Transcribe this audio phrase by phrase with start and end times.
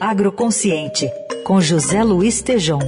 [0.00, 1.10] Agroconsciente,
[1.44, 2.78] com José Luiz Tejom.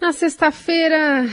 [0.00, 1.26] Na sexta-feira,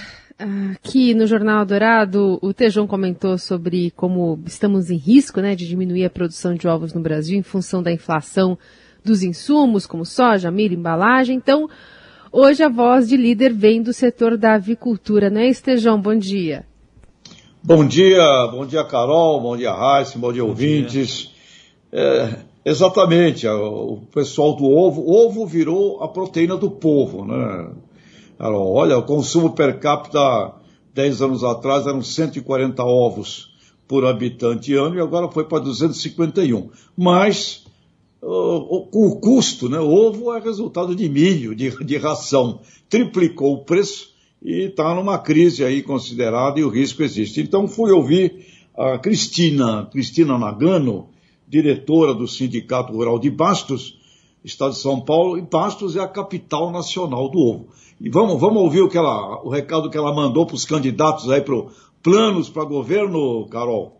[0.75, 6.05] aqui no Jornal Dourado, o Tejão comentou sobre como estamos em risco né, de diminuir
[6.05, 8.57] a produção de ovos no Brasil em função da inflação
[9.03, 11.37] dos insumos, como soja, milho, embalagem.
[11.37, 11.69] Então,
[12.31, 15.99] hoje a voz de líder vem do setor da avicultura, né, Estejão?
[15.99, 16.65] Bom dia.
[17.67, 21.31] Bom dia, bom dia, Carol, bom dia, Raíssa, bom dia, bom ouvintes.
[21.91, 21.99] Dia.
[21.99, 27.71] É, exatamente, o pessoal do ovo, ovo virou a proteína do povo, né?
[28.37, 30.53] Olha, o consumo per capita
[30.93, 33.49] 10 anos atrás eram 140 ovos
[33.87, 36.69] por habitante ano e agora foi para 251.
[36.95, 37.65] Mas
[38.21, 39.79] o, o, custo, né?
[39.79, 42.59] O ovo é resultado de milho, de, de ração.
[42.87, 47.41] Triplicou o preço e está numa crise aí considerada e o risco existe.
[47.41, 48.45] Então fui ouvir
[48.77, 51.09] a Cristina, Cristina Nagano,
[51.47, 53.97] diretora do Sindicato Rural de Bastos,
[54.43, 57.69] Estado de São Paulo, e Bastos é a capital nacional do ovo.
[57.99, 61.29] E vamos, vamos ouvir o, que ela, o recado que ela mandou para os candidatos
[61.31, 61.65] aí para
[62.03, 63.99] planos para governo, Carol.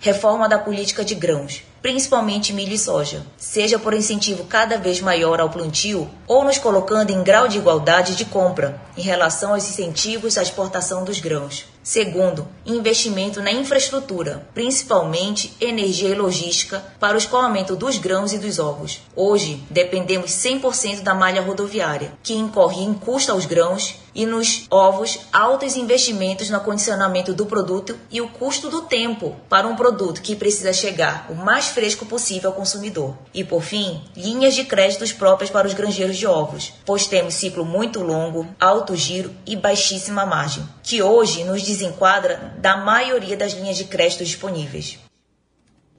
[0.00, 5.40] Reforma da política de grãos, principalmente milho e soja, seja por incentivo cada vez maior
[5.40, 10.36] ao plantio ou nos colocando em grau de igualdade de compra em relação aos incentivos
[10.36, 11.64] à exportação dos grãos.
[11.82, 18.58] Segundo, investimento na infraestrutura, principalmente energia e logística, para o escoamento dos grãos e dos
[18.58, 19.00] ovos.
[19.16, 25.20] Hoje, dependemos 100% da malha rodoviária, que incorre em custo aos grãos e nos ovos
[25.32, 30.36] altos investimentos no acondicionamento do produto e o custo do tempo para um produto que
[30.36, 33.16] precisa chegar o mais fresco possível ao consumidor.
[33.32, 37.64] E por fim, linhas de créditos próprias para os granjeiros de ovos, pois temos ciclo
[37.64, 43.76] muito longo, alto giro e baixíssima margem, que hoje nos desenquadra da maioria das linhas
[43.76, 44.98] de crédito disponíveis.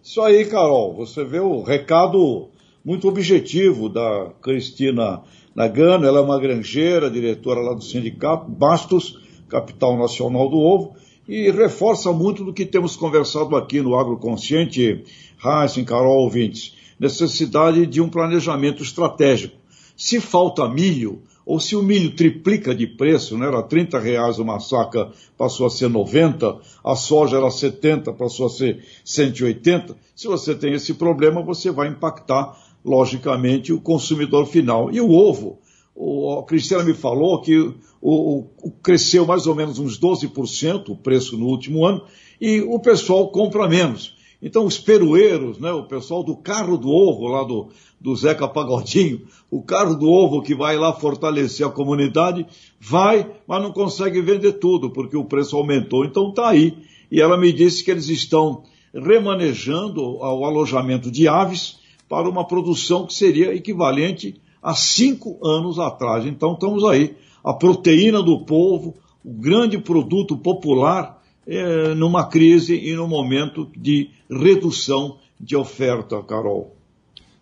[0.04, 0.96] Isso aí, Carol.
[0.96, 2.50] Você vê o recado
[2.84, 5.22] muito objetivo da Cristina
[5.56, 6.06] Nagano.
[6.06, 10.96] Ela é uma granjeira, diretora lá do sindicato Bastos, capital nacional do ovo,
[11.28, 15.04] e reforça muito do que temos conversado aqui no Agroconsciente,
[15.44, 16.76] Heisen, Carol, ouvintes.
[17.00, 19.56] Necessidade de um planejamento estratégico.
[19.96, 24.60] Se falta milho, ou se o milho triplica de preço, né, era 30 reais uma
[24.60, 30.54] saca, passou a ser 90, a soja era 70, passou a ser 180, se você
[30.54, 34.92] tem esse problema, você vai impactar, logicamente, o consumidor final.
[34.92, 35.60] E o ovo,
[35.96, 37.58] o, a Cristiana me falou que
[38.02, 42.04] o, o, cresceu mais ou menos uns 12% o preço no último ano,
[42.40, 44.18] e o pessoal compra menos.
[44.42, 47.68] Então, os perueiros, né, o pessoal do carro do ovo, lá do,
[48.00, 52.46] do Zeca Pagodinho, o carro do ovo que vai lá fortalecer a comunidade,
[52.80, 56.06] vai, mas não consegue vender tudo, porque o preço aumentou.
[56.06, 56.78] Então, está aí.
[57.12, 58.64] E ela me disse que eles estão
[58.94, 61.80] remanejando o alojamento de aves
[62.10, 66.26] para uma produção que seria equivalente a cinco anos atrás.
[66.26, 67.16] Então, estamos aí.
[67.44, 74.10] A proteína do povo, o grande produto popular é, numa crise e num momento de
[74.30, 76.76] redução de oferta, Carol.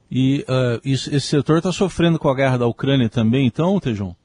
[0.09, 4.16] E uh, isso, esse setor está sofrendo com a guerra da Ucrânia também, então, Tejão?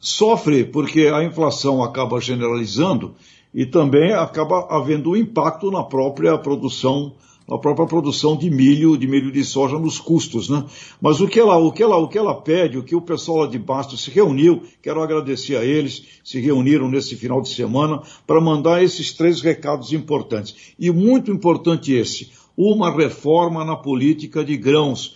[0.00, 3.14] Sofre, porque a inflação acaba generalizando
[3.54, 7.14] e também acaba havendo um impacto na própria produção
[7.50, 10.64] a própria produção de milho, de milho de soja nos custos, né?
[11.00, 13.38] Mas o que ela, o que ela, o que ela pede, o que o pessoal
[13.40, 18.02] lá de Bastos se reuniu, quero agradecer a eles, se reuniram nesse final de semana
[18.26, 20.74] para mandar esses três recados importantes.
[20.78, 25.14] E muito importante esse, uma reforma na política de grãos,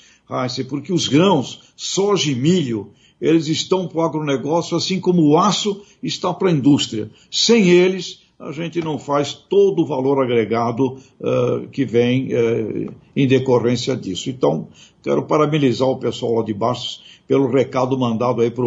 [0.69, 2.91] porque os grãos, soja e milho,
[3.21, 7.11] eles estão para o agronegócio assim como o aço está para a indústria.
[7.31, 13.27] Sem eles, a gente não faz todo o valor agregado uh, que vem uh, em
[13.27, 14.31] decorrência disso.
[14.31, 14.69] Então,
[15.03, 18.65] quero parabenizar o pessoal lá de baixo pelo recado mandado aí para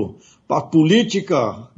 [0.50, 1.70] a política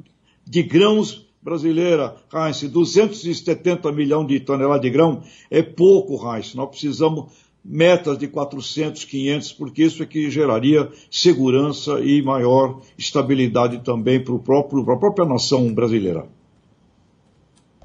[0.44, 5.22] de grãos brasileira, Heinz, 270 milhões de toneladas de grão
[5.52, 6.56] é pouco, Heinz.
[6.56, 7.32] Nós precisamos
[7.64, 14.36] metas de 400, 500, porque isso é que geraria segurança e maior estabilidade também para
[14.36, 16.28] a própria nação brasileira.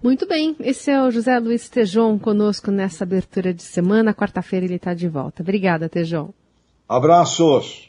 [0.02, 4.14] Muito bem, esse é o José Luiz Tejon conosco nessa abertura de semana.
[4.14, 5.42] Quarta-feira ele está de volta.
[5.42, 6.30] Obrigada, Tejon.
[6.88, 7.86] Abraços.